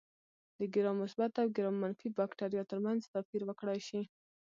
[0.57, 4.01] د ګرام مثبت او ګرام منفي بکټریا ترمنځ توپیر وکړای شي.